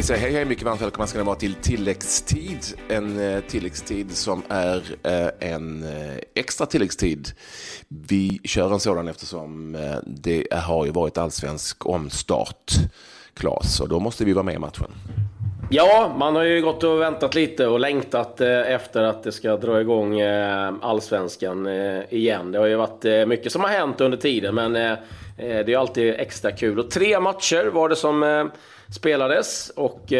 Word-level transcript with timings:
vi 0.00 0.04
säger 0.04 0.20
hej 0.20 0.32
hej, 0.32 0.44
mycket 0.44 0.64
varmt 0.64 0.80
välkomna 0.80 1.06
ska 1.06 1.18
ni 1.18 1.24
vara 1.24 1.36
till 1.36 1.54
tilläggstid. 1.54 2.66
En 2.88 3.18
eh, 3.18 3.40
tilläggstid 3.40 4.16
som 4.16 4.42
är 4.48 4.96
eh, 5.02 5.50
en 5.50 5.82
eh, 5.82 6.18
extra 6.34 6.66
tilläggstid. 6.66 7.32
Vi 7.88 8.40
kör 8.44 8.72
en 8.72 8.80
sådan 8.80 9.08
eftersom 9.08 9.76
det 10.06 10.46
har 10.52 10.86
ju 10.86 10.92
varit 10.92 11.18
allsvensk 11.18 11.86
omstart, 11.86 12.72
Klas, 13.34 13.80
och 13.80 13.88
då 13.88 14.00
måste 14.00 14.24
vi 14.24 14.32
vara 14.32 14.44
med 14.44 14.54
i 14.54 14.58
matchen. 14.58 14.90
Ja, 15.68 16.14
man 16.18 16.36
har 16.36 16.42
ju 16.42 16.62
gått 16.62 16.84
och 16.84 17.00
väntat 17.00 17.34
lite 17.34 17.66
och 17.66 17.80
längtat 17.80 18.40
eh, 18.40 18.72
efter 18.72 19.02
att 19.02 19.22
det 19.22 19.32
ska 19.32 19.56
dra 19.56 19.80
igång 19.80 20.20
eh, 20.20 20.72
allsvenskan 20.82 21.66
eh, 21.66 22.14
igen. 22.14 22.52
Det 22.52 22.58
har 22.58 22.66
ju 22.66 22.76
varit 22.76 23.28
mycket 23.28 23.52
som 23.52 23.62
har 23.62 23.68
hänt 23.68 24.00
under 24.00 24.18
tiden, 24.18 24.54
men 24.54 24.72
det 25.36 25.72
är 25.72 25.78
alltid 25.78 26.14
extra 26.14 26.52
kul. 26.52 26.78
Och 26.78 26.90
tre 26.90 27.20
matcher 27.20 27.64
var 27.64 27.88
det 27.88 27.96
som 27.96 28.50
spelades 28.94 29.70
och 29.70 30.12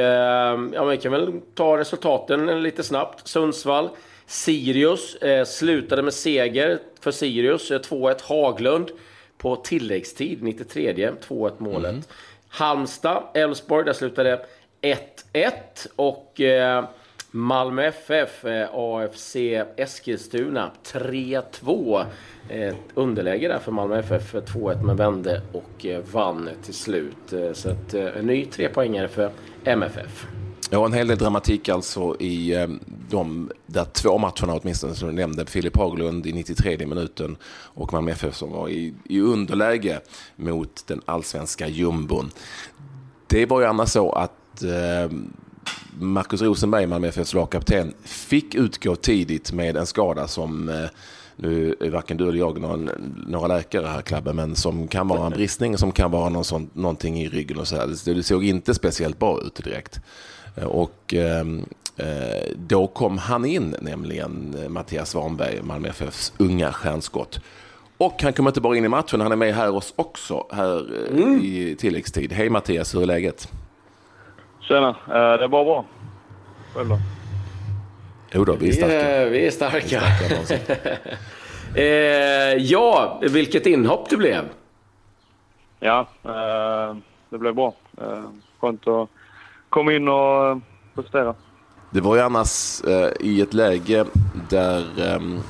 ja, 0.73 0.85
vi 0.85 0.97
kan 0.97 1.13
väl 1.13 1.33
ta 1.55 1.79
resultaten 1.79 2.63
lite 2.63 2.83
snabbt. 2.83 3.29
Sundsvall, 3.29 3.89
Sirius 4.27 5.17
slutade 5.47 6.03
med 6.03 6.15
seger 6.15 6.79
för 7.01 7.11
Sirius, 7.11 7.71
2-1 7.71 8.17
Haglund 8.23 8.91
på 9.39 9.57
tilläggstid, 9.57 10.43
93 10.43 10.93
2-1 11.29 11.53
målet. 11.59 11.91
Mm. 11.91 12.03
Halmstad, 12.49 13.23
Elfsborg, 13.35 13.85
där 13.85 13.93
slutade 13.93 14.41
1-1 14.83 15.53
och 15.97 16.41
eh, 16.41 16.85
Malmö 17.31 17.83
FF, 17.83 18.45
eh, 18.45 18.69
AFC 18.73 19.37
Eskilstuna 19.77 20.71
3-2. 20.85 22.05
Eh, 22.49 22.75
underläge 22.95 23.49
där 23.49 23.59
för 23.59 23.73
Malmö 23.73 23.99
FF, 23.99 24.35
2-1 24.35 24.73
eh, 24.73 24.83
men 24.83 24.97
vände 24.97 25.43
och 25.53 25.87
eh, 25.87 26.03
vann 26.13 26.49
till 26.65 26.75
slut. 26.75 27.33
Så 27.53 27.71
att, 27.71 27.95
en 27.95 28.27
ny 28.27 28.45
trepoängare 28.45 29.09
för 29.09 29.31
MFF. 29.65 30.27
Ja, 30.71 30.87
en 30.87 30.93
hel 30.93 31.09
del 31.09 31.19
dramatik 31.19 31.69
alltså 31.69 32.17
i 32.21 32.67
de 33.11 33.51
där 33.67 33.85
två 33.85 34.19
matcherna 34.19 34.61
åtminstone 34.63 34.95
som 34.95 35.09
du 35.09 35.15
nämnde. 35.15 35.47
Filip 35.47 35.77
Haglund 35.77 36.27
i 36.27 36.33
93 36.33 36.87
minuten 36.87 37.37
och 37.75 37.93
Malmö 37.93 38.11
FF 38.11 38.35
som 38.35 38.53
var 38.53 38.69
i, 38.69 38.95
i 39.05 39.21
underläge 39.21 40.01
mot 40.37 40.87
den 40.87 41.01
allsvenska 41.05 41.69
jumbon. 41.69 42.31
Det 43.27 43.47
var 43.47 43.61
ju 43.61 43.67
annars 43.67 43.89
så 43.89 44.13
att 44.13 44.33
eh, 44.63 45.11
Marcus 45.99 46.43
Rosenberg, 46.43 46.87
Malmö 46.87 47.09
FFs 47.09 47.35
lagkapten, 47.35 47.95
fick 48.05 48.55
utgå 48.55 48.97
tidigt 48.97 49.53
med 49.53 49.77
en 49.77 49.87
skada 49.87 50.29
som 50.29 50.69
eh, 50.69 50.85
nu 51.37 51.77
är 51.81 51.91
varken 51.91 52.17
du 52.17 52.29
eller 52.29 52.39
jag 52.39 52.61
någon, 52.61 52.91
några 53.27 53.57
läkare 53.57 53.87
här 53.87 54.03
Klabbe, 54.03 54.33
men 54.33 54.57
som 54.57 54.89
kan 54.89 55.09
vara 55.09 55.27
en 55.27 55.33
bristning, 55.33 55.79
som 55.79 55.93
kan 55.93 56.11
vara 56.11 56.29
någon 56.29 56.45
sån, 56.45 56.71
någonting 56.73 57.21
i 57.21 57.29
ryggen 57.29 57.59
och 57.59 57.69
så 57.69 57.77
här. 57.77 58.15
Det 58.15 58.23
såg 58.23 58.45
inte 58.45 58.75
speciellt 58.75 59.19
bra 59.19 59.41
ut 59.41 59.55
direkt. 59.55 60.01
Eh, 60.57 60.65
och 60.65 61.15
eh, 61.15 61.45
då 62.57 62.87
kom 62.87 63.19
han 63.19 63.45
in, 63.45 63.77
nämligen 63.81 64.57
Mattias 64.69 65.11
Svanberg, 65.11 65.63
Malmö 65.63 65.89
FFs 65.89 66.33
unga 66.39 66.73
stjärnskott. 66.73 67.41
Och 67.99 68.23
han 68.23 68.33
kommer 68.33 68.51
inte 68.51 68.61
bara 68.61 68.77
in 68.77 68.85
i 68.85 68.89
matchen, 68.89 69.21
han 69.21 69.33
är 69.33 69.37
med 69.37 69.55
här 69.55 69.75
oss 69.75 69.93
också 69.97 70.47
här 70.53 71.07
mm. 71.11 71.41
i 71.45 71.77
tilläggstid. 71.79 72.33
Hej 72.33 72.51
Mattias, 72.51 72.95
hur 72.95 73.03
är 73.03 73.07
läget? 73.07 73.49
Tjena, 74.71 74.89
eh, 74.89 75.39
det 75.39 75.45
är 75.45 75.49
bara 75.49 75.65
bra. 75.65 75.85
Själv 76.75 76.89
då? 76.89 76.99
Jo 78.33 78.45
då, 78.45 78.57
vi 78.57 78.69
är 78.69 78.73
starka. 78.73 79.29
Vi 79.29 79.47
är 79.47 79.51
starka. 79.51 80.03
Vi 80.29 80.35
är 80.35 80.45
starka 80.45 80.99
eh, 81.75 82.65
ja, 82.65 83.21
vilket 83.23 83.67
inhopp 83.67 84.11
det 84.11 84.17
blev. 84.17 84.45
Ja, 85.81 86.07
eh, 86.25 86.97
det 87.31 87.39
blev 87.39 87.55
bra. 87.55 87.75
Eh, 88.01 88.23
skönt 88.61 88.89
att 88.89 89.09
komma 89.69 89.93
in 89.93 90.09
och 90.09 90.59
prestera. 90.95 91.35
Det 91.91 92.01
var 92.01 92.17
ju 92.17 92.23
annars 92.23 92.85
eh, 92.85 93.11
i 93.21 93.41
ett 93.41 93.55
läge 93.55 94.05
där 94.49 94.85
ehm, 95.15 95.41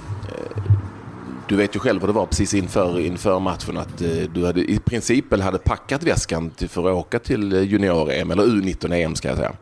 du 1.50 1.56
vet 1.56 1.76
ju 1.76 1.80
själv 1.80 2.00
vad 2.00 2.10
det 2.10 2.14
var 2.14 2.26
precis 2.26 2.54
inför, 2.54 3.00
inför 3.00 3.40
matchen 3.40 3.76
att 3.76 4.00
eh, 4.00 4.32
du 4.34 4.46
hade, 4.46 4.60
i 4.60 4.78
princip 4.78 5.40
hade 5.40 5.58
packat 5.58 6.02
väskan 6.02 6.50
till, 6.50 6.68
för 6.68 6.88
att 6.88 6.96
åka 6.96 7.18
till 7.18 7.52
eh, 7.52 7.62
junior-EM, 7.62 8.30
eller 8.30 8.42
U19-EM 8.42 9.14
ska 9.14 9.28
jag 9.28 9.36
säga. 9.36 9.52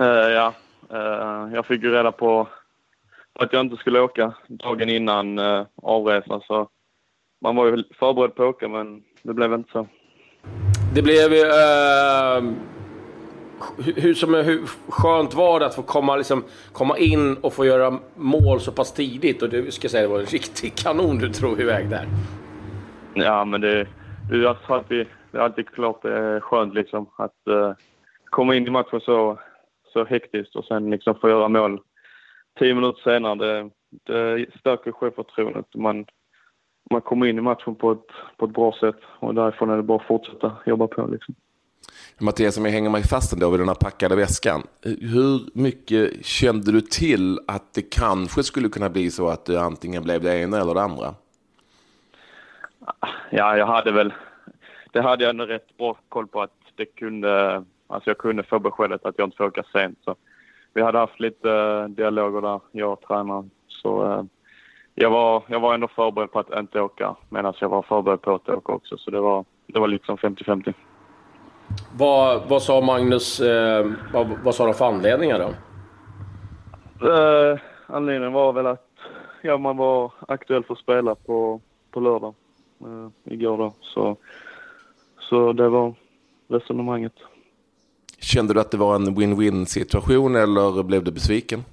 Uh, 0.00 0.06
ja, 0.06 0.54
uh, 0.92 1.54
jag 1.54 1.66
fick 1.66 1.82
ju 1.82 1.90
reda 1.90 2.12
på, 2.12 2.48
att 3.40 3.52
jag 3.52 3.60
inte 3.60 3.76
skulle 3.76 4.00
åka 4.00 4.34
dagen 4.48 4.88
innan 4.88 5.38
uh, 5.38 5.66
avresan 5.82 6.40
så 6.46 6.68
man 7.42 7.56
var 7.56 7.66
ju 7.66 7.84
förberedd 7.98 8.34
på 8.34 8.42
att 8.42 8.48
åka 8.48 8.68
men 8.68 9.02
det 9.22 9.34
blev 9.34 9.52
inte 9.52 9.70
så. 9.72 9.86
Det 10.94 11.02
blev 11.02 11.32
uh, 11.32 12.52
hur, 13.96 14.14
som, 14.14 14.34
hur 14.34 14.66
skönt 14.88 15.34
var 15.34 15.60
det 15.60 15.66
att 15.66 15.74
få 15.74 15.82
komma, 15.82 16.16
liksom, 16.16 16.44
komma 16.72 16.98
in 16.98 17.36
och 17.36 17.52
få 17.52 17.64
göra 17.64 17.98
mål 18.14 18.60
så 18.60 18.72
pass 18.72 18.92
tidigt? 18.92 19.42
Och 19.42 19.48
det 19.48 19.74
ska 19.74 19.84
jag 19.84 19.90
säga, 19.90 20.02
det 20.02 20.08
var 20.08 20.20
en 20.20 20.26
riktig 20.26 20.74
kanon 20.74 21.18
du 21.18 21.28
drog 21.28 21.60
iväg 21.60 21.90
där. 21.90 22.06
Ja, 23.14 23.44
men 23.44 23.60
det, 23.60 23.86
det, 24.30 24.36
är, 24.36 24.72
alltid, 24.72 25.06
det 25.30 25.38
är 25.38 25.42
alltid 25.42 25.68
klart 25.68 26.02
det 26.02 26.12
är 26.12 26.40
skönt 26.40 26.74
liksom 26.74 27.06
att 27.16 27.36
uh, 27.50 27.72
komma 28.24 28.54
in 28.54 28.66
i 28.66 28.70
matchen 28.70 29.00
så, 29.00 29.38
så 29.92 30.04
hektiskt 30.04 30.56
och 30.56 30.64
sen 30.64 30.90
liksom 30.90 31.14
få 31.14 31.28
göra 31.28 31.48
mål 31.48 31.80
tio 32.58 32.74
minuter 32.74 33.00
senare. 33.02 33.34
Det, 33.34 33.70
det 34.36 34.58
stärker 34.60 34.92
självförtroendet. 34.92 35.74
Man, 35.74 36.06
man 36.90 37.00
kommer 37.00 37.26
in 37.26 37.38
i 37.38 37.40
matchen 37.40 37.74
på 37.74 37.92
ett, 37.92 38.08
på 38.36 38.46
ett 38.46 38.52
bra 38.52 38.72
sätt 38.80 38.98
och 39.18 39.34
därifrån 39.34 39.70
är 39.70 39.76
det 39.76 39.82
bara 39.82 40.00
att 40.00 40.06
fortsätta 40.06 40.52
jobba 40.66 40.86
på. 40.86 41.06
Liksom. 41.06 41.34
Mattias, 42.20 42.58
om 42.58 42.64
jag 42.64 42.72
hänger 42.72 42.90
mig 42.90 43.02
fast 43.02 43.32
ändå 43.32 43.50
vid 43.50 43.60
den 43.60 43.68
här 43.68 43.74
packade 43.74 44.16
väskan. 44.16 44.62
Hur 44.82 45.58
mycket 45.58 46.26
kände 46.26 46.72
du 46.72 46.80
till 46.80 47.40
att 47.46 47.74
det 47.74 47.82
kanske 47.82 48.42
skulle 48.42 48.68
kunna 48.68 48.88
bli 48.90 49.10
så 49.10 49.28
att 49.28 49.44
det 49.44 49.60
antingen 49.60 50.02
blev 50.02 50.22
det 50.22 50.38
ena 50.38 50.60
eller 50.60 50.74
det 50.74 50.82
andra? 50.82 51.14
Ja, 53.30 53.56
jag 53.56 53.66
hade 53.66 53.92
väl... 53.92 54.12
Det 54.92 55.00
hade 55.00 55.24
jag 55.24 55.30
ändå 55.30 55.44
rätt 55.44 55.76
bra 55.76 55.96
koll 56.08 56.26
på 56.26 56.42
att 56.42 56.50
det 56.74 56.84
kunde... 56.84 57.64
Alltså 57.86 58.10
jag 58.10 58.18
kunde 58.18 58.42
få 58.42 58.58
beskedet 58.58 59.06
att 59.06 59.14
jag 59.18 59.26
inte 59.26 59.36
får 59.36 59.44
åka 59.44 59.62
sent. 59.72 59.98
Så 60.04 60.16
vi 60.74 60.82
hade 60.82 60.98
haft 60.98 61.20
lite 61.20 61.50
eh, 61.50 61.84
dialoger 61.84 62.40
där, 62.40 62.60
jag 62.72 62.92
och 62.92 63.00
tränaren. 63.00 63.50
Så 63.68 64.12
eh, 64.12 64.22
jag, 64.94 65.10
var, 65.10 65.42
jag 65.46 65.60
var 65.60 65.74
ändå 65.74 65.88
förberedd 65.88 66.32
på 66.32 66.38
att 66.38 66.58
inte 66.58 66.80
åka 66.80 67.16
medan 67.28 67.54
jag 67.60 67.68
var 67.68 67.82
förberedd 67.82 68.22
på 68.22 68.34
att 68.34 68.48
åka 68.48 68.72
också. 68.72 68.96
Så 68.98 69.10
det 69.10 69.20
var, 69.20 69.44
det 69.66 69.80
var 69.80 69.88
liksom 69.88 70.16
50-50. 70.16 70.74
Vad, 71.96 72.48
vad 72.48 72.62
sa 72.62 72.80
Magnus, 72.80 73.40
eh, 73.40 73.86
vad, 74.12 74.26
vad 74.44 74.54
sa 74.54 74.64
de 74.64 74.74
för 74.74 74.84
anledningar 74.84 75.38
då? 75.38 75.54
Eh, 77.08 77.58
anledningen 77.86 78.32
var 78.32 78.52
väl 78.52 78.66
att 78.66 78.88
ja, 79.42 79.58
man 79.58 79.76
var 79.76 80.12
aktuell 80.28 80.64
för 80.64 80.74
att 80.74 80.80
spela 80.80 81.14
på, 81.14 81.60
på 81.90 82.00
lördag 82.00 82.34
eh, 82.80 83.32
igår 83.32 83.58
då. 83.58 83.72
Så, 83.80 84.16
så 85.20 85.52
det 85.52 85.68
var 85.68 85.94
resonemanget. 86.48 87.14
Kände 88.20 88.54
du 88.54 88.60
att 88.60 88.70
det 88.70 88.76
var 88.76 88.94
en 88.94 89.16
win-win 89.16 89.64
situation 89.64 90.36
eller 90.36 90.82
blev 90.82 91.04
du 91.04 91.10
besviken? 91.10 91.64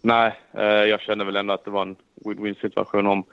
Nej, 0.00 0.40
eh, 0.52 0.64
jag 0.64 1.00
kände 1.00 1.24
väl 1.24 1.36
ändå 1.36 1.54
att 1.54 1.64
det 1.64 1.70
var 1.70 1.82
en 1.82 1.96
win-win 2.24 2.60
situation 2.60 3.06
om 3.06 3.24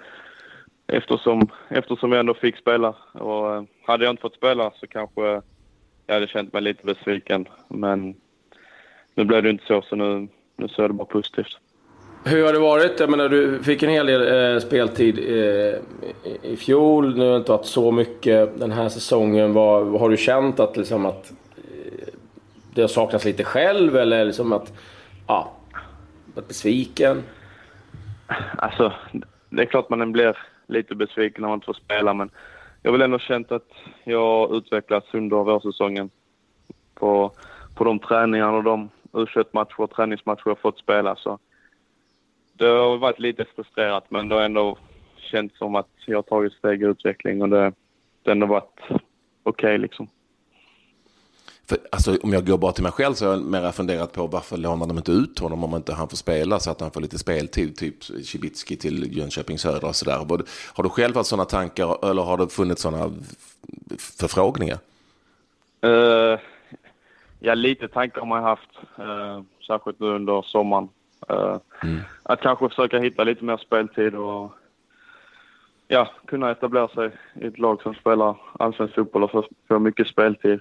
eftersom, 0.87 1.49
eftersom 1.69 2.11
jag 2.11 2.19
ändå 2.19 2.33
fick 2.33 2.57
spela. 2.57 2.95
Och 3.11 3.55
eh, 3.55 3.63
hade 3.85 4.05
jag 4.05 4.13
inte 4.13 4.21
fått 4.21 4.35
spela 4.35 4.71
så 4.75 4.87
kanske 4.87 5.41
jag 6.07 6.13
hade 6.13 6.27
känt 6.27 6.53
mig 6.53 6.61
lite 6.61 6.85
besviken. 6.85 7.47
Men 7.67 8.15
nu 9.15 9.25
blev 9.25 9.43
det 9.43 9.49
inte 9.49 9.65
så, 9.65 9.81
så 9.81 9.95
nu, 9.95 10.27
nu 10.55 10.67
ser 10.67 10.87
det 10.87 10.93
bara 10.93 11.05
positivt. 11.05 11.57
Hur 12.25 12.45
har 12.45 12.53
det 12.53 12.59
varit? 12.59 12.99
Jag 12.99 13.09
menar, 13.09 13.29
du 13.29 13.63
fick 13.63 13.83
en 13.83 13.89
hel 13.89 14.05
del 14.05 14.53
eh, 14.55 14.59
speltid 14.59 15.19
eh, 15.19 15.79
i 16.51 16.57
fjol. 16.57 17.17
Nu 17.17 17.23
har 17.25 17.31
det 17.31 17.37
inte 17.37 17.51
varit 17.51 17.65
så 17.65 17.91
mycket 17.91 18.59
den 18.59 18.71
här 18.71 18.89
säsongen. 18.89 19.53
Vad, 19.53 19.99
har 19.99 20.09
du 20.09 20.17
känt 20.17 20.59
att, 20.59 20.77
liksom, 20.77 21.05
att 21.05 21.31
eh, 21.57 22.13
det 22.73 22.81
har 22.81 22.87
saknats 22.87 23.25
lite 23.25 23.43
själv 23.43 23.97
eller 23.97 24.25
liksom 24.25 24.53
att... 24.53 24.73
Ja, 25.27 25.51
varit 26.35 26.47
besviken? 26.47 27.23
Alltså, 28.57 28.93
det 29.49 29.61
är 29.61 29.65
klart 29.65 29.89
man 29.89 30.11
blir 30.11 30.37
lite 30.67 30.95
besviken 30.95 31.41
när 31.41 31.47
man 31.49 31.57
inte 31.57 31.65
får 31.65 31.73
spela 31.73 32.13
men 32.13 32.29
jag 32.81 32.91
har 32.91 32.97
väl 32.97 33.05
ändå 33.05 33.19
känt 33.19 33.51
att 33.51 33.71
jag 34.03 34.19
har 34.19 34.57
utvecklats 34.57 35.13
under 35.13 35.37
vårsäsongen 35.37 36.09
på, 36.93 37.31
på 37.75 37.83
de 37.83 37.99
träningar 37.99 38.53
och 38.53 38.63
de 38.63 38.89
u 39.13 39.43
matcher 39.51 39.81
och 39.81 39.91
träningsmatcher 39.91 40.41
jag 40.45 40.59
fått 40.59 40.79
spela. 40.79 41.15
Så 41.15 41.39
det 42.53 42.65
har 42.65 42.97
varit 42.97 43.19
lite 43.19 43.45
frustrerat 43.55 44.11
men 44.11 44.29
det 44.29 44.35
har 44.35 44.41
ändå 44.41 44.77
känts 45.17 45.57
som 45.57 45.75
att 45.75 45.89
jag 46.05 46.17
har 46.17 46.23
tagit 46.23 46.53
steg 46.53 46.81
i 46.81 46.85
utveckling 46.85 47.41
och 47.41 47.49
det, 47.49 47.73
det 48.23 48.29
har 48.29 48.31
ändå 48.31 48.47
varit 48.47 48.79
okej 48.79 49.01
okay, 49.43 49.77
liksom. 49.77 50.07
För, 51.69 51.77
alltså, 51.91 52.17
om 52.23 52.33
jag 52.33 52.47
går 52.47 52.57
bara 52.57 52.71
till 52.71 52.83
mig 52.83 52.91
själv 52.91 53.13
så 53.13 53.25
har 53.25 53.33
jag 53.33 53.41
mera 53.41 53.71
funderat 53.71 54.13
på 54.13 54.27
varför 54.27 54.57
lånar 54.57 54.87
de 54.87 54.97
inte 54.97 55.11
ut 55.11 55.39
honom 55.39 55.63
om 55.63 55.75
inte 55.75 55.93
han 55.93 56.09
får 56.09 56.17
spela 56.17 56.59
så 56.59 56.71
att 56.71 56.81
han 56.81 56.91
får 56.91 57.01
lite 57.01 57.17
speltid, 57.17 57.75
typ 57.75 58.03
Cibicki 58.03 58.77
till 58.77 59.17
Jönköping 59.17 59.59
Södra 59.59 59.87
och 59.87 59.95
sådär. 59.95 60.17
Har 60.73 60.83
du 60.83 60.89
själv 60.89 61.15
haft 61.15 61.29
sådana 61.29 61.45
tankar 61.45 62.09
eller 62.09 62.21
har 62.21 62.37
det 62.37 62.49
funnits 62.49 62.81
sådana 62.81 63.11
förfrågningar? 64.19 64.77
Uh, 65.85 66.39
ja, 67.39 67.53
lite 67.53 67.87
tankar 67.87 68.21
har 68.21 68.27
man 68.27 68.43
haft, 68.43 68.69
eh, 68.97 69.41
särskilt 69.67 69.99
nu 69.99 70.07
under 70.07 70.41
sommaren. 70.41 70.89
Eh, 71.29 71.57
mm. 71.83 71.99
Att 72.23 72.41
kanske 72.41 72.69
försöka 72.69 72.99
hitta 72.99 73.23
lite 73.23 73.43
mer 73.43 73.57
speltid 73.57 74.15
och 74.15 74.51
ja, 75.87 76.11
kunna 76.25 76.51
etablera 76.51 76.87
sig 76.87 77.11
i 77.41 77.45
ett 77.47 77.59
lag 77.59 77.81
som 77.81 77.93
spelar 77.93 78.35
allsvensk 78.59 78.95
fotboll 78.95 79.23
och 79.23 79.45
få 79.67 79.79
mycket 79.79 80.07
speltid. 80.07 80.59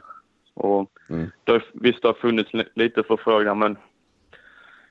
Och 0.57 0.91
mm. 1.09 1.31
det, 1.45 1.63
visst, 1.73 2.03
det 2.03 2.09
har 2.09 2.15
funnits 2.15 2.51
lite 2.75 3.03
förfrågan 3.03 3.59
men 3.59 3.77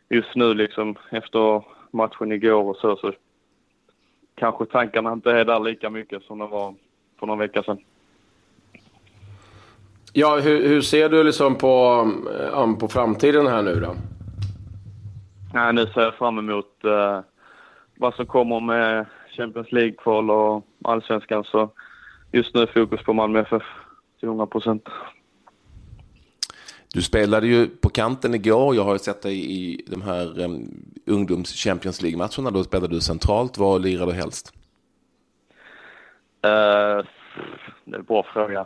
just 0.10 0.36
nu 0.36 0.54
liksom 0.54 0.96
efter 1.10 1.64
matchen 1.92 2.32
igår 2.32 2.64
och 2.64 2.76
så, 2.76 2.96
så 2.96 3.14
kanske 4.36 4.66
tankarna 4.66 5.14
inte 5.14 5.32
är 5.32 5.46
där 5.46 5.60
lika 5.60 5.90
mycket 5.90 6.24
som 6.24 6.40
det 6.40 6.48
var 6.48 6.76
för 7.20 7.28
någon 7.28 7.40
vecka 7.40 7.64
sedan. 7.64 7.80
Ja, 10.14 10.40
hur, 10.40 10.68
hur 10.68 10.82
ser 10.82 11.10
du 11.10 11.24
liksom 11.24 11.56
på, 11.56 12.04
um, 12.54 12.78
på 12.78 12.88
framtiden 12.88 13.48
här 13.48 13.64
nu 13.64 13.80
då? 13.80 13.96
Ja, 15.54 15.72
nu 15.72 15.86
ser 15.86 16.02
jag 16.02 16.16
fram 16.16 16.40
emot 16.40 16.82
uh, 16.86 17.20
vad 17.96 18.14
som 18.14 18.26
kommer 18.26 18.60
med 18.60 19.06
Champions 19.38 19.72
League-kval 19.72 20.32
och 20.32 20.66
allsvenskan. 20.84 21.44
Så 21.44 21.70
just 22.32 22.56
nu 22.56 22.62
är 22.62 22.66
fokus 22.66 23.04
på 23.04 23.14
Malmö 23.14 23.40
FF 23.40 23.64
till 24.20 24.28
100 24.28 24.46
procent. 24.46 24.90
Du 26.96 27.02
spelade 27.02 27.48
ju 27.48 27.68
på 27.68 27.90
kanten 27.90 28.34
igår. 28.34 28.76
Jag 28.76 28.84
har 28.84 28.98
sett 28.98 29.22
dig 29.22 29.52
i 29.52 29.86
de 29.88 30.02
här 30.02 30.40
um, 30.40 30.70
ungdoms 31.06 31.54
Champions 31.54 32.02
League-matcherna. 32.02 32.52
Då 32.52 32.64
spelade 32.64 32.96
du 32.96 33.02
centralt. 33.02 33.58
Var 33.58 33.80
lirade 33.80 34.12
du 34.12 34.18
helst? 34.18 34.54
Uh, 36.46 37.06
det 37.86 37.92
är 37.92 37.96
en 37.96 38.04
bra 38.04 38.24
fråga. 38.34 38.66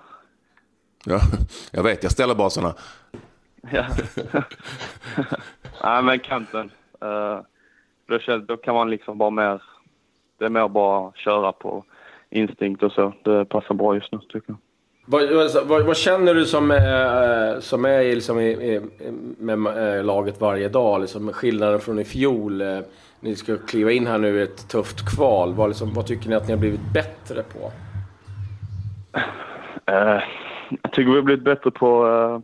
Ja, 1.05 1.19
jag 1.71 1.83
vet. 1.83 2.03
Jag 2.03 2.11
ställer 2.11 2.35
bara 2.35 2.49
sådana. 2.49 2.73
ja. 3.71 3.85
Nej, 5.83 6.03
men 6.03 6.19
kanten. 6.19 6.71
Uh, 7.03 7.41
då, 8.07 8.19
känns, 8.19 8.47
då 8.47 8.57
kan 8.57 8.75
man 8.75 8.89
liksom 8.89 9.17
bara 9.17 9.29
mer... 9.29 9.61
Det 10.37 10.45
är 10.45 10.49
mer 10.49 10.67
bara 10.67 11.11
köra 11.11 11.51
på 11.51 11.85
instinkt 12.29 12.83
och 12.83 12.91
så. 12.91 13.13
Det 13.23 13.45
passar 13.45 13.75
bra 13.75 13.95
just 13.95 14.11
nu, 14.11 14.19
tycker 14.19 14.43
jag. 14.47 14.57
Vad, 15.11 15.37
alltså, 15.37 15.63
vad, 15.63 15.85
vad, 15.85 15.97
känner 15.97 16.33
du 16.33 16.45
som, 16.45 16.71
eh, 16.71 17.51
eh 17.51 17.59
som 17.59 17.85
är 17.85 18.03
liksom 18.03 18.39
i, 18.39 18.49
i, 18.49 18.81
med 19.37 19.97
eh, 19.97 20.03
laget 20.03 20.41
varje 20.41 20.69
dag? 20.69 21.01
Liksom 21.01 21.33
skillnaden 21.33 21.79
från 21.79 21.99
i 21.99 22.05
fjol. 22.05 22.61
Eh, 22.61 22.79
ni 23.19 23.35
ska 23.35 23.57
kliva 23.57 23.91
in 23.91 24.07
här 24.07 24.17
nu 24.17 24.39
i 24.39 24.41
ett 24.41 24.69
tufft 24.69 25.15
kval. 25.15 25.53
Vad, 25.53 25.69
liksom, 25.69 25.93
vad 25.93 26.07
tycker 26.07 26.29
ni 26.29 26.35
att 26.35 26.47
ni 26.47 26.53
har 26.53 26.59
blivit 26.59 26.93
bättre 26.93 27.43
på? 27.43 27.71
Uh, 29.91 30.21
jag 30.83 30.91
tycker 30.91 31.09
vi 31.09 31.15
har 31.15 31.21
blivit 31.21 31.43
bättre 31.43 31.71
på, 31.71 32.05
uh, 32.07 32.39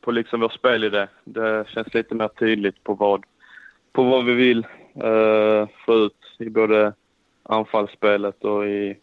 på 0.00 0.10
liksom 0.10 0.40
vår 0.40 0.48
spelidé. 0.48 1.06
Det 1.24 1.64
känns 1.68 1.94
lite 1.94 2.14
mer 2.14 2.28
tydligt 2.28 2.84
på 2.84 2.94
vad, 2.94 3.24
på 3.92 4.02
vad 4.02 4.24
vi 4.24 4.34
vill 4.34 4.66
uh, 5.04 5.68
få 5.86 5.94
ut 5.94 6.36
i 6.38 6.50
både 6.50 6.92
anfallsspelet 7.42 8.44
och 8.44 8.66
i 8.66 8.96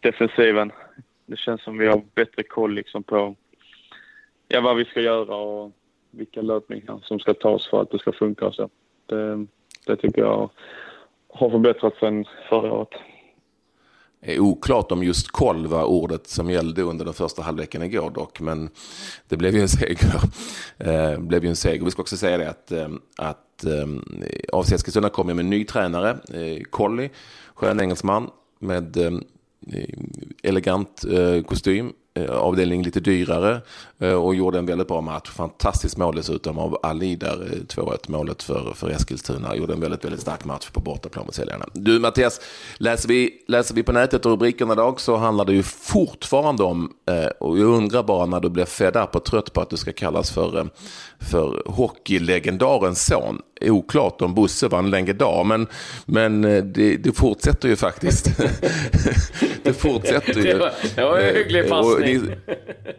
defensiven 0.00 0.72
det 1.26 1.36
känns 1.36 1.62
som 1.62 1.78
vi 1.78 1.86
har 1.86 2.02
bättre 2.14 2.42
koll 2.42 2.74
liksom 2.74 3.02
på 3.02 3.34
ja, 4.48 4.60
vad 4.60 4.76
vi 4.76 4.84
ska 4.84 5.00
göra 5.00 5.36
och 5.36 5.72
vilka 6.10 6.42
löpningar 6.42 7.00
som 7.02 7.18
ska 7.18 7.34
tas 7.34 7.68
för 7.68 7.82
att 7.82 7.90
det 7.90 7.98
ska 7.98 8.12
funka. 8.12 8.52
Så 8.52 8.68
det, 9.06 9.46
det 9.86 9.96
tycker 9.96 10.20
jag 10.22 10.50
har 11.28 11.50
förbättrats 11.50 12.00
sen 12.00 12.24
förra 12.48 12.72
året. 12.72 12.88
Det 14.20 14.34
är 14.34 14.40
oklart 14.40 14.92
om 14.92 15.02
just 15.02 15.30
koll 15.30 15.66
var 15.66 15.84
ordet 15.84 16.26
som 16.26 16.50
gällde 16.50 16.82
under 16.82 17.04
den 17.04 17.14
första 17.14 17.42
halvleken 17.42 17.82
igår 17.82 18.10
dock, 18.10 18.40
men 18.40 18.70
det 19.28 19.36
blev 19.36 19.54
ju 19.54 19.60
en 19.60 19.68
seger. 19.68 20.14
Eh, 20.78 21.18
blev 21.18 21.44
ju 21.44 21.48
en 21.48 21.56
seger. 21.56 21.84
Vi 21.84 21.90
ska 21.90 22.02
också 22.02 22.16
säga 22.16 22.38
det 22.38 22.50
att, 22.50 22.72
eh, 22.72 22.88
att 23.18 23.64
eh, 23.64 23.86
AFC 24.52 24.72
Eskilstuna 24.72 25.08
kommer 25.08 25.34
med 25.34 25.44
en 25.44 25.50
ny 25.50 25.64
tränare, 25.64 26.10
eh, 26.10 26.62
Colli, 26.70 27.10
skön 27.54 27.80
engelsman 27.80 28.30
med 28.58 28.96
eh, 28.96 29.10
Eh, 29.72 29.88
elegant 30.42 31.04
eh, 31.08 31.40
kostym, 31.48 31.94
avdelning 32.20 32.82
lite 32.82 33.00
dyrare 33.00 33.60
eh, 33.98 34.12
och 34.12 34.34
gjorde 34.34 34.58
en 34.58 34.66
väldigt 34.66 34.88
bra 34.88 35.00
match. 35.00 35.30
Fantastiskt 35.30 35.96
mål 35.96 36.16
dessutom 36.16 36.58
av 36.58 36.78
Ali 36.82 37.16
där, 37.16 37.36
2-1 37.68 37.98
målet 38.06 38.42
för, 38.42 38.72
för 38.74 38.90
Eskilstuna. 38.90 39.56
Gjorde 39.56 39.72
en 39.72 39.80
väldigt, 39.80 40.04
väldigt 40.04 40.20
stark 40.20 40.44
match 40.44 40.70
på 40.70 40.80
bortaplan 40.80 41.26
mot 41.26 41.34
säljarna. 41.34 41.66
Du 41.72 41.98
Mattias, 41.98 42.40
läser 42.76 43.08
vi, 43.08 43.30
läser 43.48 43.74
vi 43.74 43.82
på 43.82 43.92
nätet 43.92 44.26
och 44.26 44.32
rubrikerna 44.32 44.72
idag 44.72 45.00
så 45.00 45.16
handlar 45.16 45.44
det 45.44 45.52
ju 45.52 45.62
fortfarande 45.62 46.62
om, 46.62 46.92
och 47.40 47.58
jag 47.58 47.66
undrar 47.66 48.02
bara 48.02 48.26
när 48.26 48.40
du 48.40 48.50
blir 48.50 48.64
fed 48.64 48.96
up 48.96 49.16
och 49.16 49.24
trött 49.24 49.52
på 49.52 49.60
att 49.60 49.70
du 49.70 49.76
ska 49.76 49.92
kallas 49.92 50.30
för, 50.30 50.68
för 51.18 51.62
hockeylegendarens 51.66 53.06
son 53.06 53.42
oklart 53.60 54.22
om 54.22 54.34
Bosse 54.34 54.68
var 54.68 54.78
en 54.78 54.90
legendar, 54.90 55.44
men, 55.44 55.66
men 56.06 56.44
eh, 56.44 56.64
det, 56.64 56.96
det 56.96 57.12
fortsätter 57.12 57.68
ju 57.68 57.76
faktiskt. 57.76 58.30
det 59.62 59.72
fortsätter 59.72 60.34
ju. 60.34 60.42
Det 60.42 60.58
var, 60.58 60.72
det 60.96 61.04
var 61.04 61.18
en 61.18 61.34
hygglig 61.36 61.68
passning. 61.68 62.03
Ni, 62.04 62.36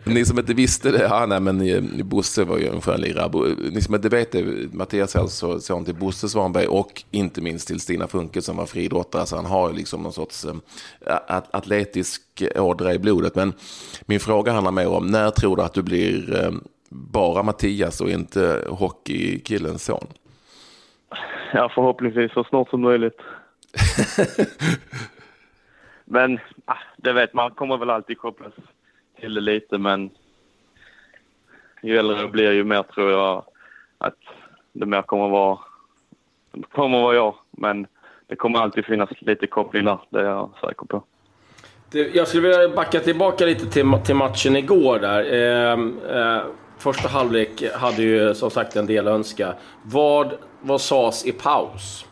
ni, 0.13 0.25
som 0.25 0.39
inte 0.39 0.53
visste 0.53 0.91
det, 0.91 1.03
ja, 1.03 1.25
nej, 1.25 1.39
men 1.39 1.61
eh, 1.61 2.05
Bosse 2.05 2.43
var 2.43 2.57
ju 2.57 2.67
en 2.67 2.81
skön 2.81 3.01
lirare. 3.01 3.55
Ni 3.71 3.81
som 3.81 3.95
inte 3.95 4.09
vet 4.09 4.31
det, 4.31 4.73
Mattias 4.73 5.15
är 5.15 5.19
alltså 5.19 5.59
son 5.59 5.85
till 5.85 5.95
Bosse 5.95 6.29
Svanberg 6.29 6.67
och 6.67 7.03
inte 7.11 7.41
minst 7.41 7.67
till 7.67 7.79
Stina 7.79 8.07
Funke 8.07 8.41
som 8.41 8.57
var 8.57 8.65
friidrottare, 8.65 9.25
så 9.25 9.35
han 9.35 9.45
har 9.45 9.69
ju 9.69 9.75
liksom 9.75 10.03
någon 10.03 10.13
sorts 10.13 10.45
äh, 10.45 11.17
atletisk 11.27 12.21
ådra 12.55 12.93
i 12.93 12.99
blodet. 12.99 13.35
Men 13.35 13.53
min 14.05 14.19
fråga 14.19 14.51
handlar 14.51 14.71
mer 14.71 14.87
om, 14.87 15.07
när 15.07 15.29
tror 15.29 15.55
du 15.55 15.63
att 15.63 15.73
du 15.73 15.81
blir 15.81 16.51
bara 16.89 17.43
Mattias 17.43 18.01
och 18.01 18.09
inte 18.09 18.63
hockeykillens 18.69 19.85
son? 19.85 20.07
Ja, 21.53 21.71
förhoppningsvis 21.75 22.33
så 22.33 22.43
snart 22.43 22.69
som 22.69 22.81
möjligt. 22.81 23.21
men 26.05 26.39
ah, 26.65 26.77
det 26.97 27.13
vet 27.13 27.33
man, 27.33 27.51
kommer 27.51 27.77
väl 27.77 27.89
alltid 27.89 28.17
kopplas 28.17 28.53
till 29.25 29.33
det 29.33 29.41
lite, 29.41 29.77
men 29.77 30.09
ju 31.83 31.97
äldre 31.97 32.17
jag 32.17 32.31
blir 32.31 32.51
ju 32.51 32.63
mer 32.63 32.83
tror 32.83 33.11
jag 33.11 33.43
att 33.97 34.19
det 34.73 34.85
mer 34.85 35.01
kommer 35.01 35.29
vara, 35.29 35.57
kommer 36.71 37.01
vara 37.01 37.15
jag. 37.15 37.35
Men 37.51 37.87
det 38.27 38.35
kommer 38.35 38.59
alltid 38.59 38.85
finnas 38.85 39.09
lite 39.19 39.47
koppling 39.47 39.85
där, 39.85 39.99
det 40.09 40.19
är 40.19 40.25
jag 40.25 40.49
säker 40.61 40.85
på. 40.85 41.03
Jag 42.13 42.27
skulle 42.27 42.47
vilja 42.47 42.75
backa 42.75 42.99
tillbaka 42.99 43.45
lite 43.45 43.65
till, 43.65 43.93
till 44.05 44.15
matchen 44.15 44.55
igår 44.55 44.99
där. 44.99 45.33
Eh, 45.33 45.79
eh, 46.17 46.43
första 46.77 47.07
halvlek 47.07 47.63
hade 47.73 48.03
ju 48.03 48.35
som 48.35 48.49
sagt 48.49 48.75
en 48.75 48.85
del 48.85 49.07
önska. 49.07 49.53
Vad, 49.83 50.33
vad 50.61 50.81
sades 50.81 51.25
i 51.25 51.31
paus? 51.31 52.05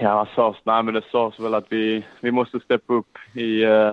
Ja, 0.00 0.14
vad 0.16 0.28
sades? 0.28 0.56
Nej, 0.64 0.82
men 0.82 0.94
det 0.94 1.02
sades 1.12 1.40
väl 1.40 1.54
att 1.54 1.66
vi, 1.68 2.04
vi 2.20 2.30
måste 2.30 2.60
steppa 2.60 2.92
upp 2.94 3.18
i, 3.34 3.64
uh, 3.66 3.92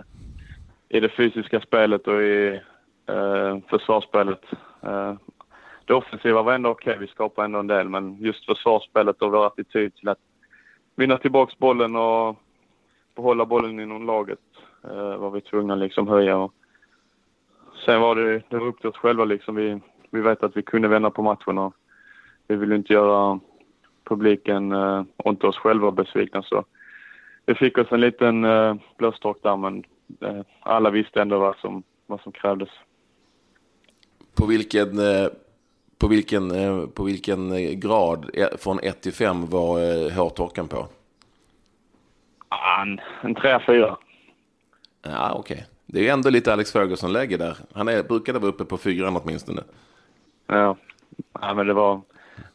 i 0.89 1.00
det 1.00 1.10
fysiska 1.10 1.62
spelet 1.62 2.08
och 2.08 2.22
i 2.22 2.62
eh, 3.08 3.58
försvarsspelet. 3.69 4.41
Eh, 4.81 5.13
det 5.86 5.93
offensiva 5.93 6.41
var 6.41 6.53
ändå 6.53 6.69
okej, 6.69 6.91
okay. 6.91 7.05
vi 7.05 7.12
skapade 7.12 7.46
ändå 7.46 7.60
en 7.60 7.67
del, 7.67 7.89
men 7.89 8.17
just 8.19 8.46
försvarsspelet 8.46 9.22
och 9.22 9.31
vår 9.31 9.48
attityd 9.48 9.96
till 9.96 10.10
att 10.10 10.19
vinna 10.96 11.17
tillbaka 11.17 11.53
bollen 11.58 11.96
och 11.96 12.36
behålla 13.15 13.46
bollen 13.46 13.79
inom 13.79 14.05
laget 14.05 14.39
eh, 14.84 15.17
var 15.17 15.31
vi 15.31 15.41
tvungna 15.41 15.74
att 15.74 15.79
liksom 15.79 16.08
höja. 16.08 16.38
Och, 16.38 16.53
sen 17.86 18.01
var 18.01 18.15
det, 18.15 18.41
det 18.50 18.58
var 18.58 18.67
upp 18.67 18.79
till 18.79 18.89
oss 18.89 18.98
själva 18.98 19.25
liksom. 19.25 19.55
Vi, 19.55 19.79
vi 20.12 20.22
vet 20.22 20.43
att 20.43 20.58
vi 20.58 20.62
kunde 20.62 20.88
vända 20.88 21.10
på 21.10 21.24
matchen 21.24 21.58
och 21.58 21.74
vi 22.48 22.55
vill 22.55 22.72
inte 22.72 22.93
göra 22.93 23.39
publiken 24.03 24.72
eh, 24.72 25.03
och 25.17 25.31
inte 25.31 25.48
oss 25.48 25.58
själva 25.58 25.91
besvikna. 25.91 26.43
Så 26.43 26.65
vi 27.46 27.55
fick 27.55 27.77
oss 27.77 27.91
en 27.91 28.01
liten 28.01 28.46
eh, 28.46 28.75
blåstork 28.98 29.38
där 29.43 29.55
men 29.55 29.84
alla 30.59 30.89
visste 30.89 31.21
ändå 31.21 31.39
vad 31.39 31.57
som, 31.57 31.83
vad 32.07 32.21
som 32.21 32.31
krävdes. 32.31 32.69
På 34.35 34.45
vilken, 34.45 34.99
eh, 34.99 35.27
på 35.97 36.07
vilken, 36.07 36.51
eh, 36.51 36.87
på 36.87 37.03
vilken 37.03 37.79
grad 37.79 38.29
från 38.57 38.79
1 38.79 39.01
till 39.01 39.13
5 39.13 39.45
var 39.45 40.09
hårtorken 40.15 40.67
på? 40.67 40.87
En, 42.81 42.99
en 43.21 43.35
3-4. 43.35 43.97
Ja, 45.01 45.33
okej. 45.35 45.55
Okay. 45.55 45.65
Det 45.91 46.09
är 46.09 46.13
ändå 46.13 46.29
lite 46.29 46.53
Alex 46.53 46.71
Ferguson-läge 46.71 47.37
där. 47.37 47.57
Han 47.73 47.87
är, 47.87 48.03
brukade 48.03 48.39
vara 48.39 48.49
uppe 48.49 48.65
på 48.65 48.77
fyran 48.77 49.17
åtminstone. 49.17 49.63
Ja. 50.47 50.77
ja, 51.41 51.53
men 51.53 51.67
det 51.67 51.73
var... 51.73 52.01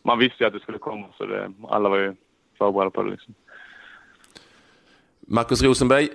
Man 0.02 0.18
visste 0.18 0.44
ju 0.44 0.46
att 0.46 0.52
det 0.52 0.60
skulle 0.60 0.78
komma, 0.78 1.06
så 1.18 1.26
det, 1.26 1.52
alla 1.68 1.88
var 1.88 1.98
ju 1.98 2.14
förberedda 2.58 2.90
på 2.90 3.02
det. 3.02 3.10
Liksom. 3.10 3.34
Marcus 5.20 5.62
Rosenberg, 5.62 6.08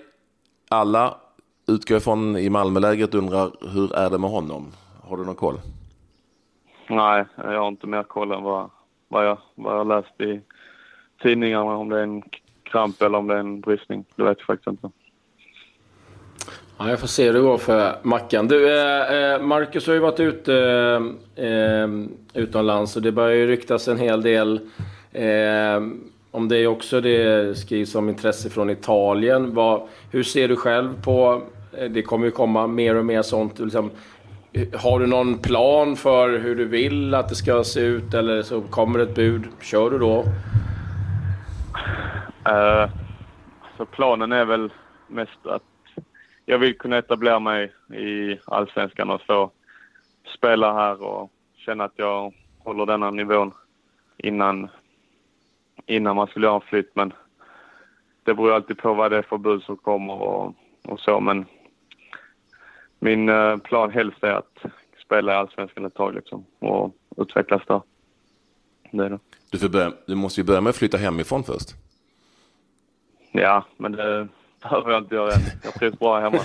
alla 0.69 1.17
utgår 1.69 1.97
ifrån 1.97 2.37
i 2.37 2.49
Malmölägret 2.49 3.15
undrar 3.15 3.51
hur 3.73 3.95
är 3.95 4.09
det 4.09 4.17
med 4.17 4.29
honom? 4.29 4.71
Har 5.03 5.17
du 5.17 5.25
någon 5.25 5.35
koll? 5.35 5.55
Nej, 6.89 7.25
jag 7.35 7.59
har 7.59 7.67
inte 7.67 7.87
mer 7.87 8.03
koll 8.03 8.31
än 8.31 8.43
vad, 8.43 8.69
vad, 9.07 9.25
jag, 9.25 9.37
vad 9.55 9.79
jag 9.79 9.87
läst 9.87 10.21
i 10.21 10.41
tidningarna. 11.21 11.77
Om 11.77 11.89
det 11.89 11.99
är 11.99 12.03
en 12.03 12.23
kramp 12.63 13.01
eller 13.01 13.17
om 13.17 13.27
det 13.27 13.33
är 13.33 13.39
en 13.39 13.61
bristning. 13.61 14.05
Det 14.15 14.23
vet 14.23 14.37
jag 14.37 14.45
faktiskt 14.45 14.67
inte. 14.67 14.89
Ja, 16.77 16.89
jag 16.89 16.99
får 16.99 17.07
se 17.07 17.25
hur 17.25 17.33
det 17.33 17.39
går 17.39 17.57
för 17.57 17.95
Mackan. 18.03 18.47
Du, 18.47 18.79
eh, 18.79 19.33
eh 19.33 19.41
Marcus 19.41 19.87
har 19.87 19.93
ju 19.93 19.99
varit 19.99 20.19
ute 20.19 20.53
eh, 21.35 21.87
utomlands 22.33 22.95
och 22.95 23.01
det 23.01 23.11
börjar 23.11 23.35
ju 23.35 23.47
ryktas 23.47 23.87
en 23.87 23.97
hel 23.97 24.21
del 24.21 24.59
eh, 25.11 25.81
om 26.31 26.47
det 26.47 26.57
är 26.57 26.67
också 26.67 27.01
det 27.01 27.57
skrivs 27.57 27.95
om 27.95 28.09
intresse 28.09 28.49
från 28.49 28.69
Italien. 28.69 29.53
Vad, 29.53 29.81
hur 30.11 30.23
ser 30.23 30.47
du 30.47 30.55
själv 30.55 31.03
på... 31.03 31.41
Eh, 31.77 31.89
det 31.89 32.01
kommer 32.01 32.25
ju 32.25 32.31
komma 32.31 32.67
mer 32.67 32.95
och 32.95 33.05
mer 33.05 33.21
sånt. 33.21 33.59
Liksom, 33.59 33.91
har 34.73 34.99
du 34.99 35.07
någon 35.07 35.37
plan 35.37 35.95
för 35.95 36.39
hur 36.39 36.55
du 36.55 36.65
vill 36.65 37.13
att 37.13 37.29
det 37.29 37.35
ska 37.35 37.63
se 37.63 37.79
ut 37.79 38.13
eller 38.13 38.41
så 38.41 38.61
kommer 38.61 38.99
ett 38.99 39.15
bud? 39.15 39.47
Kör 39.61 39.89
du 39.89 39.99
då? 39.99 40.23
Uh, 42.49 42.89
så 43.77 43.85
planen 43.85 44.31
är 44.31 44.45
väl 44.45 44.73
mest 45.07 45.45
att 45.45 45.63
jag 46.45 46.57
vill 46.57 46.77
kunna 46.77 46.97
etablera 46.97 47.39
mig 47.39 47.73
i 47.93 48.39
Allsvenskan 48.45 49.09
och 49.09 49.21
få 49.21 49.51
spela 50.37 50.73
här 50.73 51.03
och 51.03 51.31
känna 51.55 51.83
att 51.83 51.93
jag 51.95 52.33
håller 52.59 52.85
denna 52.85 53.11
nivån 53.11 53.51
innan, 54.17 54.69
innan 55.85 56.15
man 56.15 56.27
skulle 56.27 56.47
göra 56.47 56.55
en 56.55 56.61
flytt. 56.61 56.91
Men 56.95 57.13
det 58.23 58.33
beror 58.33 58.53
alltid 58.53 58.77
på 58.77 58.93
vad 58.93 59.11
det 59.11 59.17
är 59.17 59.21
för 59.21 59.37
bud 59.37 59.63
som 59.63 59.77
kommer 59.77 60.13
och, 60.13 60.53
och 60.85 60.99
så. 60.99 61.19
Men 61.19 61.45
min 62.99 63.29
uh, 63.29 63.57
plan 63.57 63.91
helst 63.91 64.23
är 64.23 64.31
att 64.31 64.57
spela 65.05 65.33
i 65.33 65.35
Allsvenskan 65.35 65.85
ett 65.85 65.93
tag 65.93 66.15
liksom 66.15 66.45
och 66.59 66.93
utvecklas 67.17 67.61
där. 67.67 67.81
Det 68.91 69.05
är 69.05 69.09
det. 69.09 69.19
Du, 69.51 69.69
börja, 69.69 69.93
du 70.05 70.15
måste 70.15 70.41
ju 70.41 70.45
börja 70.45 70.61
med 70.61 70.69
att 70.69 70.75
flytta 70.75 70.97
hemifrån 70.97 71.43
först. 71.43 71.75
Ja, 73.31 73.65
men 73.77 73.91
det 73.91 74.27
behöver 74.61 74.91
jag 74.91 75.03
inte 75.03 75.15
göra 75.15 75.33
än. 75.33 75.41
Jag 75.63 75.73
trivs 75.73 75.99
bra 75.99 76.19
hemma. 76.19 76.37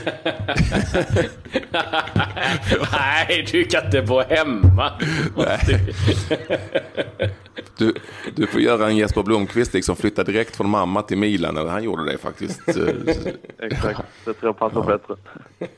Nej, 2.92 3.46
du 3.52 3.64
kan 3.64 3.84
inte 3.84 4.02
bo 4.02 4.20
hemma. 4.20 4.90
Du, 7.76 7.94
du 8.34 8.46
får 8.46 8.60
göra 8.60 8.88
en 8.88 8.96
Jesper 8.96 9.22
Blomqvist, 9.22 9.74
liksom 9.74 9.96
flytta 9.96 10.24
direkt 10.24 10.56
från 10.56 10.70
mamma 10.70 11.02
till 11.02 11.18
Milan. 11.18 11.56
Eller 11.56 11.70
han 11.70 11.82
gjorde 11.82 12.12
det 12.12 12.18
faktiskt. 12.18 12.60
Exakt, 13.58 14.00
det 14.24 14.34
tror 14.34 14.48
jag 14.48 14.58
passar 14.58 14.84
ja. 14.88 14.98
bättre. 14.98 15.16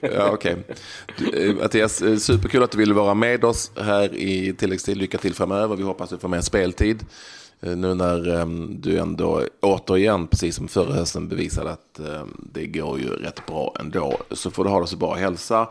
Ja, 0.00 0.30
okej. 0.32 0.56
Okay. 1.18 1.48
Eh, 1.48 1.54
Mattias, 1.54 2.02
eh, 2.02 2.16
superkul 2.16 2.62
att 2.62 2.70
du 2.70 2.78
ville 2.78 2.94
vara 2.94 3.14
med 3.14 3.44
oss 3.44 3.72
här 3.76 4.14
i 4.14 4.52
tilläggstid. 4.52 4.96
Lycka 4.96 5.18
till 5.18 5.34
framöver. 5.34 5.76
Vi 5.76 5.82
hoppas 5.82 6.12
att 6.12 6.18
du 6.18 6.20
får 6.20 6.28
mer 6.28 6.40
speltid. 6.40 7.04
Eh, 7.60 7.76
nu 7.76 7.94
när 7.94 8.28
um, 8.28 8.80
du 8.80 8.98
ändå 8.98 9.42
återigen, 9.60 10.26
precis 10.26 10.56
som 10.56 10.68
förra 10.68 10.92
hösten, 10.92 11.28
bevisade 11.28 11.70
att 11.70 12.00
um, 12.00 12.48
det 12.52 12.66
går 12.66 13.00
ju 13.00 13.08
rätt 13.08 13.46
bra 13.46 13.74
ändå. 13.80 14.18
Så 14.30 14.50
får 14.50 14.64
du 14.64 14.70
ha 14.70 14.80
det 14.80 14.86
så 14.86 14.96
bra. 14.96 15.14
Hälsa, 15.14 15.68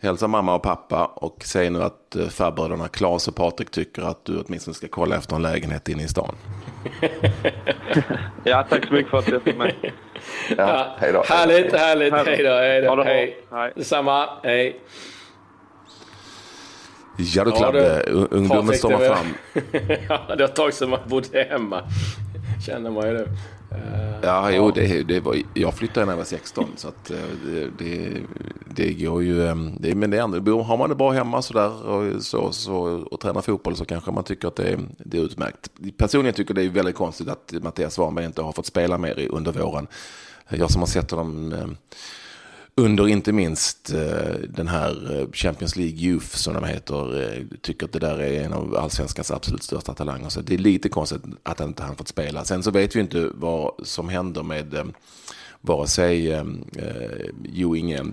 hälsa 0.00 0.28
mamma 0.28 0.54
och 0.54 0.62
pappa 0.62 1.06
och 1.06 1.44
säg 1.44 1.70
nu 1.70 1.82
att 1.82 2.16
uh, 2.16 2.28
farbröderna 2.28 2.88
Claes 2.88 3.28
och 3.28 3.34
Patrik 3.34 3.70
tycker 3.70 4.02
att 4.02 4.24
du 4.24 4.42
åtminstone 4.46 4.74
ska 4.74 4.88
kolla 4.88 5.16
efter 5.16 5.36
en 5.36 5.42
lägenhet 5.42 5.88
inne 5.88 6.02
i 6.02 6.08
stan. 6.08 6.34
ja, 8.44 8.66
tack 8.70 8.86
så 8.86 8.92
mycket 8.92 9.10
för 9.10 9.18
att 9.18 9.26
du 9.26 9.40
fick 9.40 9.56
med. 9.56 9.74
Ja, 10.56 10.96
hej 10.98 11.12
då. 11.12 11.22
Härligt, 11.28 11.72
härligt. 11.72 12.14
Hej 12.14 12.42
då. 12.42 12.50
Hej 12.50 12.82
då. 12.82 13.02
Hej. 13.02 13.72
Detsamma. 13.74 14.28
Hej. 14.42 14.80
Ja 17.18 17.44
du 17.44 17.50
Klabbe, 17.50 18.04
ja, 18.06 18.12
ungdomen 18.30 18.74
stormar 18.74 18.98
fram. 18.98 19.26
ja, 20.08 20.34
det 20.36 20.42
har 20.42 20.48
ett 20.48 20.56
tag 20.56 20.74
sedan 20.74 20.90
man 20.90 21.00
bodde 21.06 21.46
hemma. 21.50 21.82
Känner 22.60 22.90
man 22.90 23.06
ju 23.06 23.12
nu. 23.12 23.28
Ja, 24.22 24.50
jo, 24.50 24.70
det, 24.70 25.02
det 25.02 25.20
var, 25.20 25.36
jag 25.54 25.74
flyttade 25.74 26.06
när 26.06 26.12
jag 26.12 26.16
var 26.16 26.24
16. 26.24 26.64
så 26.76 26.88
att, 26.88 27.10
eh, 27.10 27.16
det, 27.46 27.70
det, 27.78 28.22
det 28.66 28.92
går 28.92 29.22
ju... 29.22 29.46
Eh, 29.46 29.54
det, 29.80 29.94
men 29.94 30.10
det 30.10 30.16
är, 30.16 30.62
har 30.62 30.76
man 30.76 30.88
det 30.88 30.94
bra 30.94 31.10
hemma 31.10 31.42
så 31.42 31.54
där, 31.54 31.86
och, 31.86 32.22
så, 32.22 32.52
så, 32.52 32.76
och 33.10 33.20
tränar 33.20 33.40
fotboll 33.40 33.76
så 33.76 33.84
kanske 33.84 34.10
man 34.10 34.24
tycker 34.24 34.48
att 34.48 34.56
det 34.56 34.68
är, 34.68 34.78
det 34.98 35.18
är 35.18 35.22
utmärkt. 35.22 35.70
Personligen 35.96 36.34
tycker 36.34 36.54
jag 36.54 36.64
det 36.64 36.68
är 36.68 36.74
väldigt 36.74 36.96
konstigt 36.96 37.28
att 37.28 37.54
Mattias 37.62 37.94
Svanberg 37.94 38.24
inte 38.24 38.42
har 38.42 38.52
fått 38.52 38.66
spela 38.66 38.98
mer 38.98 39.28
under 39.30 39.52
våren. 39.52 39.86
Jag 40.48 40.70
som 40.70 40.82
har 40.82 40.86
sett 40.86 41.10
honom 41.10 41.52
eh, 41.52 41.66
under 42.80 43.08
inte 43.08 43.32
minst 43.32 43.92
eh, 43.94 44.34
den 44.48 44.68
här 44.68 45.20
eh, 45.20 45.32
Champions 45.32 45.76
League 45.76 45.96
Youth 45.96 46.26
som 46.26 46.54
de 46.54 46.64
heter, 46.64 47.22
eh, 47.22 47.42
tycker 47.60 47.86
att 47.86 47.92
det 47.92 47.98
där 47.98 48.18
är 48.18 48.44
en 48.44 48.52
av 48.52 48.76
allsvenskans 48.76 49.30
absolut 49.30 49.62
största 49.62 49.94
talanger. 49.94 50.28
Så 50.28 50.40
det 50.40 50.54
är 50.54 50.58
lite 50.58 50.88
konstigt 50.88 51.22
att 51.42 51.60
inte 51.60 51.82
han 51.82 51.96
fått 51.96 52.08
spela. 52.08 52.44
Sen 52.44 52.62
så 52.62 52.70
vet 52.70 52.96
vi 52.96 53.00
inte 53.00 53.30
vad 53.34 53.72
som 53.82 54.08
händer 54.08 54.42
med 54.42 54.92
vare 55.60 55.86
sig 55.86 56.32
eh, 56.32 56.44
Jo 57.44 57.76
Inge 57.76 58.04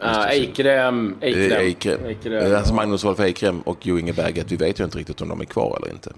Eikrem, 0.00 1.16
Eikrem. 1.20 1.60
Eikrem. 1.60 2.04
Eikrem. 2.04 2.56
Alltså 2.56 2.74
Magnus 2.74 3.04
Wolf 3.04 3.20
Eikrem 3.20 3.60
och 3.60 3.78
Jo 3.86 3.98
Inge 3.98 4.12
Berget. 4.12 4.52
Vi 4.52 4.56
vet 4.56 4.80
ju 4.80 4.84
inte 4.84 4.98
riktigt 4.98 5.20
om 5.20 5.28
de 5.28 5.40
är 5.40 5.44
kvar 5.44 5.78
eller 5.82 5.92
inte. 5.94 6.12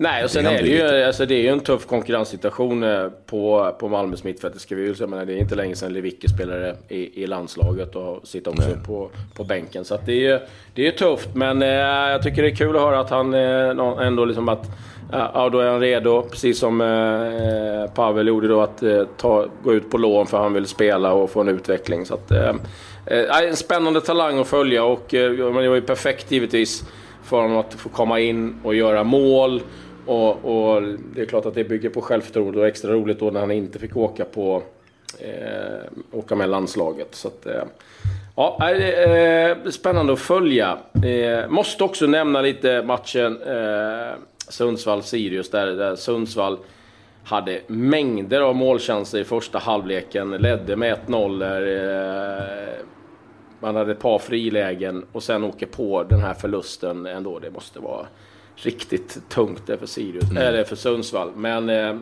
Nej, 0.00 0.24
och 0.24 0.30
sen 0.30 0.44
det 0.44 0.50
är 0.50 0.62
det 0.62 0.68
ju, 0.68 1.04
alltså, 1.04 1.26
det 1.26 1.34
är 1.34 1.42
ju 1.42 1.48
en 1.48 1.60
tuff 1.60 1.86
konkurrenssituation 1.86 2.82
eh, 2.82 3.08
på, 3.26 3.76
på 3.80 3.88
Malmös 3.88 4.24
mittfält. 4.24 4.54
Det 4.54 4.60
ska 4.60 4.74
vi 4.74 4.82
ju 4.82 4.94
säga, 4.94 5.06
men 5.06 5.26
det 5.26 5.32
är 5.32 5.36
inte 5.36 5.54
länge 5.54 5.76
sedan 5.76 5.92
Lewicki 5.92 6.28
spelade 6.28 6.76
i, 6.88 7.22
i 7.22 7.26
landslaget 7.26 7.96
och 7.96 8.28
sitter 8.28 8.50
också 8.50 8.70
på, 8.86 9.10
på 9.34 9.44
bänken. 9.44 9.84
Så 9.84 9.98
det 10.06 10.12
är 10.12 10.32
ju 10.32 10.40
det 10.74 10.86
är 10.86 10.92
tufft, 10.92 11.28
men 11.34 11.62
eh, 11.62 11.68
jag 11.68 12.22
tycker 12.22 12.42
det 12.42 12.48
är 12.48 12.54
kul 12.56 12.76
att 12.76 12.82
höra 12.82 13.00
att 13.00 13.10
han 13.10 13.34
eh, 13.34 14.06
ändå 14.06 14.24
liksom 14.24 14.48
att 14.48 14.66
Ja, 15.12 15.48
då 15.52 15.58
är 15.58 15.70
han 15.70 15.80
redo, 15.80 16.22
precis 16.22 16.58
som 16.58 16.80
eh, 16.80 17.94
Pavel 17.94 18.28
gjorde 18.28 18.48
då, 18.48 18.60
att 18.60 18.82
eh, 18.82 19.02
ta, 19.16 19.46
gå 19.62 19.74
ut 19.74 19.90
på 19.90 19.98
lån 19.98 20.26
för 20.26 20.38
han 20.38 20.52
vill 20.52 20.66
spela 20.66 21.12
och 21.12 21.30
få 21.30 21.40
en 21.40 21.48
utveckling. 21.48 22.06
Så 22.06 22.14
att, 22.14 22.30
eh, 22.30 22.54
en 23.42 23.56
spännande 23.56 24.00
talang 24.00 24.38
att 24.38 24.46
följa 24.46 24.84
och 24.84 25.14
eh, 25.14 25.30
det 25.32 25.50
var 25.50 25.62
ju 25.62 25.80
perfekt 25.80 26.30
givetvis 26.30 26.84
för 27.24 27.36
honom 27.40 27.56
att 27.56 27.74
få 27.74 27.88
komma 27.88 28.20
in 28.20 28.60
och 28.64 28.74
göra 28.74 29.04
mål. 29.04 29.62
Och, 30.08 30.44
och, 30.44 30.82
det 31.14 31.20
är 31.20 31.26
klart 31.26 31.46
att 31.46 31.54
det 31.54 31.64
bygger 31.64 31.90
på 31.90 32.00
självförtroende 32.00 32.60
och 32.60 32.66
extra 32.66 32.92
roligt 32.92 33.18
då 33.18 33.30
när 33.30 33.40
han 33.40 33.50
inte 33.50 33.78
fick 33.78 33.96
åka 33.96 34.24
på 34.24 34.62
eh, 35.18 35.92
åka 36.12 36.34
med 36.34 36.48
landslaget. 36.48 37.14
Så 37.14 37.28
att, 37.28 37.46
eh, 37.46 37.62
ja, 38.36 38.70
eh, 38.70 39.56
spännande 39.70 40.12
att 40.12 40.18
följa. 40.18 40.78
Eh, 41.04 41.48
måste 41.48 41.84
också 41.84 42.06
nämna 42.06 42.40
lite 42.40 42.82
matchen 42.82 43.42
eh, 43.42 44.14
Sundsvall-Sirius 44.48 45.50
där, 45.50 45.66
där 45.66 45.96
Sundsvall 45.96 46.58
hade 47.24 47.60
mängder 47.66 48.40
av 48.40 48.56
målchanser 48.56 49.18
i 49.18 49.24
första 49.24 49.58
halvleken, 49.58 50.30
ledde 50.30 50.76
med 50.76 50.98
1-0. 51.06 51.42
Eh, 51.42 52.84
man 53.60 53.76
hade 53.76 53.92
ett 53.92 54.00
par 54.00 54.18
frilägen 54.18 55.06
och 55.12 55.22
sen 55.22 55.44
åker 55.44 55.66
på 55.66 56.02
den 56.02 56.20
här 56.20 56.34
förlusten 56.34 57.06
ändå. 57.06 57.38
Det 57.38 57.50
måste 57.50 57.80
vara 57.80 58.06
riktigt 58.62 59.18
tungt 59.28 59.62
det 59.66 59.78
för 59.78 59.86
Sirius, 59.86 60.30
mm. 60.30 60.36
eller 60.36 60.64
för 60.64 60.76
Sundsvall. 60.76 61.32
Men 61.36 61.70
eh, 61.70 61.96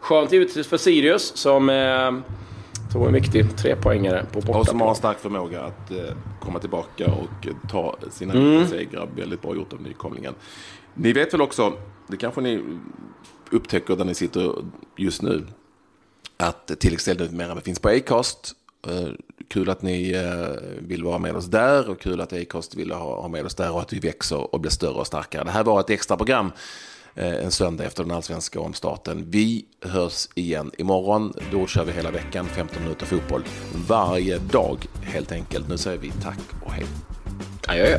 skönt 0.00 0.32
givetvis 0.32 0.66
för 0.66 0.76
Sirius 0.76 1.36
som 1.36 1.70
eh, 1.70 2.12
tog 2.92 3.06
en 3.06 3.12
viktig 3.12 3.56
trepoängare 3.56 4.26
på 4.32 4.40
bortaplan. 4.40 4.60
Och 4.60 4.66
som 4.66 4.80
har 4.80 4.88
en 4.88 4.94
stark 4.94 5.18
förmåga 5.18 5.62
att 5.62 5.90
eh, 5.90 5.96
komma 6.40 6.58
tillbaka 6.58 7.06
och 7.06 7.48
ta 7.70 7.96
sina 8.10 8.34
mm. 8.34 8.66
segrar. 8.66 9.08
Väldigt 9.16 9.42
bra 9.42 9.54
gjort 9.54 9.72
av 9.72 9.82
nykomlingen. 9.82 10.34
Ni 10.94 11.12
vet 11.12 11.34
väl 11.34 11.40
också, 11.40 11.72
det 12.06 12.16
kanske 12.16 12.40
ni 12.40 12.62
upptäcker 13.50 13.96
där 13.96 14.04
ni 14.04 14.14
sitter 14.14 14.52
just 14.96 15.22
nu, 15.22 15.46
att 16.36 16.80
tilläggsstället 16.80 17.30
numera 17.30 17.60
finns 17.60 17.78
på 17.78 17.88
Acast. 17.88 18.56
Eh, 18.88 19.08
kul 19.48 19.70
att 19.70 19.82
ni 19.82 20.12
eh, 20.12 20.62
vill 20.78 21.04
vara 21.04 21.18
med 21.18 21.36
oss 21.36 21.46
där 21.46 21.90
och 21.90 22.00
kul 22.00 22.20
att 22.20 22.32
Acast 22.32 22.74
vill 22.74 22.90
ha 22.90 23.28
med 23.28 23.44
oss 23.44 23.54
där 23.54 23.72
och 23.72 23.80
att 23.80 23.92
vi 23.92 23.98
växer 23.98 24.54
och 24.54 24.60
blir 24.60 24.70
större 24.70 24.94
och 24.94 25.06
starkare. 25.06 25.44
Det 25.44 25.50
här 25.50 25.64
var 25.64 25.80
ett 25.80 25.90
extra 25.90 26.16
program 26.16 26.52
eh, 27.14 27.44
en 27.44 27.50
söndag 27.50 27.84
efter 27.84 28.02
den 28.02 28.12
allsvenska 28.12 28.60
omstarten. 28.60 29.24
Vi 29.30 29.64
hörs 29.80 30.28
igen 30.34 30.70
imorgon. 30.78 31.32
Då 31.52 31.66
kör 31.66 31.84
vi 31.84 31.92
hela 31.92 32.10
veckan 32.10 32.46
15 32.46 32.82
minuter 32.82 33.06
fotboll 33.06 33.42
varje 33.88 34.38
dag 34.38 34.86
helt 35.02 35.32
enkelt. 35.32 35.68
Nu 35.68 35.78
säger 35.78 35.98
vi 35.98 36.12
tack 36.22 36.40
och 36.64 36.72
hej. 36.72 36.86
Adjö. 37.66 37.98